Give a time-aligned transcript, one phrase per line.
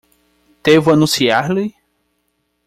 [0.65, 1.75] Devo anunciar-lhe?